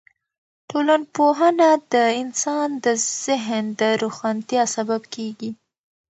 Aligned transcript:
ټولنپوهنه 0.69 1.69
د 1.93 1.95
انسان 2.21 2.67
د 2.85 2.85
ذهن 3.25 3.63
د 3.81 3.83
روښانتیا 4.03 4.63
سبب 4.75 5.01
کیږي. 5.13 5.49